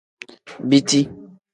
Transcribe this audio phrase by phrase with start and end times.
[0.69, 0.99] Biti.